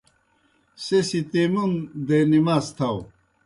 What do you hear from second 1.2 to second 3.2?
تیمون دے نماز تھاؤ۔